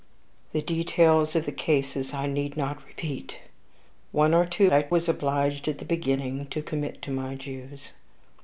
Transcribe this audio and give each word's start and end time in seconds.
The 0.51 0.63
details 0.63 1.35
of 1.35 1.45
the 1.45 1.51
cases 1.51 2.11
I 2.11 2.25
need 2.25 2.57
not 2.57 2.83
repeat. 2.87 3.37
One 4.11 4.33
or 4.33 4.47
two 4.47 4.71
I 4.71 4.87
was 4.89 5.07
obliged, 5.07 5.67
at 5.67 5.77
the 5.77 5.85
beginning, 5.85 6.47
to 6.47 6.63
commit 6.63 7.03
to 7.03 7.11
my 7.11 7.35
Jews. 7.35 7.91